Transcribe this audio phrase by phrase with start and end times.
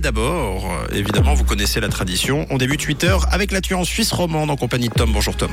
[0.00, 2.46] D'abord, évidemment, vous connaissez la tradition.
[2.50, 5.12] On débute 8 heures avec la en Suisse romande en compagnie de Tom.
[5.12, 5.50] Bonjour Tom.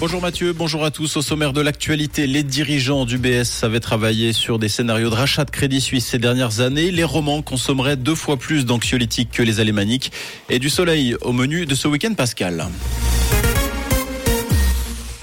[0.00, 1.16] Bonjour Mathieu, bonjour à tous.
[1.16, 5.44] Au sommaire de l'actualité, les dirigeants du BS avaient travaillé sur des scénarios de rachat
[5.44, 6.90] de Crédit Suisse ces dernières années.
[6.90, 10.10] Les romans consommeraient deux fois plus d'anxiolytiques que les alémaniques.
[10.48, 12.66] Et du soleil au menu de ce week-end Pascal.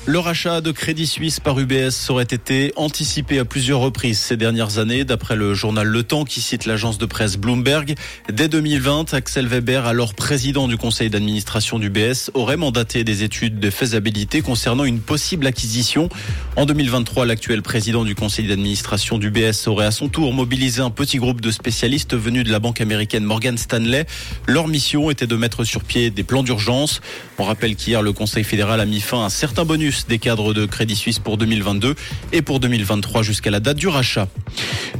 [0.08, 4.78] Le rachat de Crédit Suisse par UBS aurait été anticipé à plusieurs reprises ces dernières
[4.78, 7.96] années, d'après le journal Le Temps qui cite l'agence de presse Bloomberg.
[8.32, 13.72] Dès 2020, Axel Weber, alors président du conseil d'administration d'UBS, aurait mandaté des études de
[13.72, 16.08] faisabilité concernant une possible acquisition.
[16.56, 21.18] En 2023, l'actuel président du conseil d'administration d'UBS aurait à son tour mobilisé un petit
[21.18, 24.06] groupe de spécialistes venus de la banque américaine Morgan Stanley.
[24.46, 27.02] Leur mission était de mettre sur pied des plans d'urgence.
[27.40, 29.66] On rappelle qu'hier, le conseil fédéral a mis fin à un certain
[30.08, 31.96] des cadres de Crédit Suisse pour 2022
[32.34, 34.28] et pour 2023 jusqu'à la date du rachat.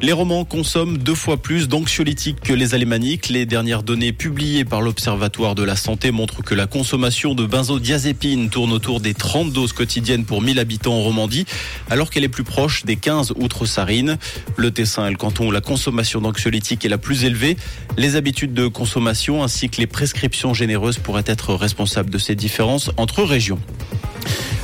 [0.02, 3.30] Les romans consomment deux fois plus d'anxiolytiques que les alémaniques.
[3.30, 8.50] Les dernières données publiées par l'Observatoire de la santé montrent que la consommation de benzodiazépine
[8.50, 11.46] tourne autour des 30 doses quotidiennes pour 1000 habitants en Romandie,
[11.90, 14.18] alors qu'elle est plus proche des 15 outre-Sarine.
[14.58, 17.58] Le Tessin est le canton où la consommation d'anxiolytiques est la plus élevée.
[17.98, 22.92] Les habitudes de consommation ainsi que les prescriptions généreuses pourraient être responsables de ces différences
[22.98, 23.60] entre régions.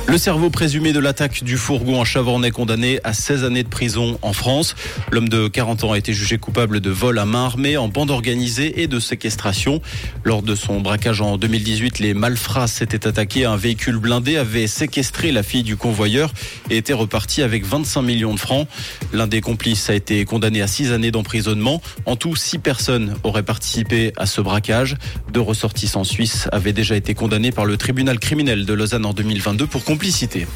[0.08, 4.18] Le cerveau présumé de l'attaque du fourgon en Chavornay condamné à 16 années de prison
[4.20, 4.74] en France.
[5.10, 8.10] L'homme de 40 ans a été jugé coupable de vol à main armée en bande
[8.10, 9.80] organisée et de séquestration.
[10.24, 14.66] Lors de son braquage en 2018, les malfrats s'étaient attaqués à un véhicule blindé, avaient
[14.66, 16.34] séquestré la fille du convoyeur
[16.68, 18.68] et étaient repartis avec 25 millions de francs.
[19.14, 21.80] L'un des complices a été condamné à 6 années d'emprisonnement.
[22.04, 24.96] En tout, 6 personnes auraient participé à ce braquage.
[25.32, 29.66] Deux ressortissants suisses avaient déjà été condamnés par le tribunal criminel de Lausanne en 2022
[29.66, 30.46] pour complicité.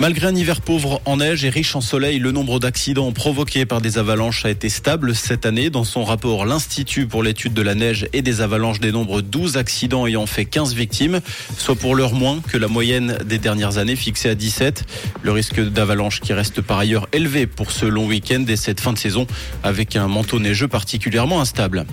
[0.00, 3.80] Malgré un hiver pauvre en neige et riche en soleil, le nombre d'accidents provoqués par
[3.80, 5.70] des avalanches a été stable cette année.
[5.70, 10.08] Dans son rapport, l'Institut pour l'étude de la neige et des avalanches dénombre 12 accidents
[10.08, 11.20] ayant fait 15 victimes,
[11.56, 14.86] soit pour l'heure moins que la moyenne des dernières années fixée à 17.
[15.22, 18.92] Le risque d'avalanche qui reste par ailleurs élevé pour ce long week-end et cette fin
[18.92, 19.28] de saison
[19.62, 21.86] avec un manteau neigeux particulièrement instable.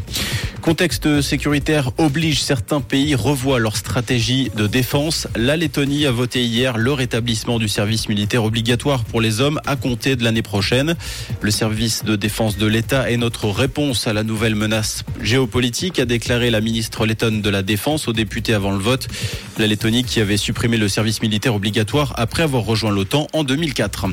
[0.65, 5.27] Contexte sécuritaire oblige certains pays revoient leur stratégie de défense.
[5.35, 9.75] La Lettonie a voté hier le rétablissement du service militaire obligatoire pour les hommes à
[9.75, 10.95] compter de l'année prochaine.
[11.41, 16.05] Le service de défense de l'État est notre réponse à la nouvelle menace géopolitique, a
[16.05, 19.07] déclaré la ministre lettonne de la Défense aux députés avant le vote.
[19.59, 24.07] La Lettonie qui avait supprimé le service militaire obligatoire après avoir rejoint l'OTAN en 2004.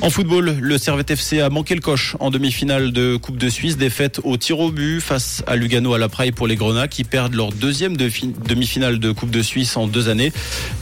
[0.00, 3.76] En football, le Servette FC a manqué le coche en demi-finale de Coupe de Suisse,
[3.76, 7.02] défaite au tir au but face à Lugano à la Praille pour les Grenats qui
[7.02, 10.32] perdent leur deuxième demi-finale de Coupe de Suisse en deux années.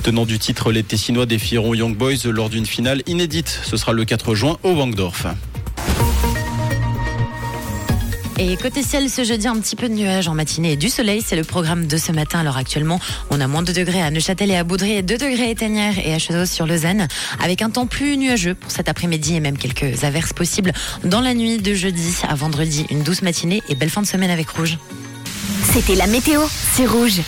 [0.03, 3.61] Tenant du titre, les Tessinois défieront Young Boys lors d'une finale inédite.
[3.65, 5.27] Ce sera le 4 juin au Wangdorf.
[8.45, 11.23] Et côté ciel, ce jeudi, un petit peu de nuages en matinée et du soleil.
[11.25, 12.41] C'est le programme de ce matin.
[12.41, 12.99] Alors actuellement,
[13.31, 15.95] on a moins de degrés à Neuchâtel et à Boudry et 2 degrés à Étanière
[16.05, 17.07] et à Chedos sur Lausanne.
[17.41, 20.73] Avec un temps plus nuageux pour cet après-midi et même quelques averses possibles
[21.05, 22.85] dans la nuit de jeudi à vendredi.
[22.91, 24.77] Une douce matinée et belle fin de semaine avec Rouge.
[25.73, 26.41] C'était la météo,
[26.75, 27.21] c'est Rouge.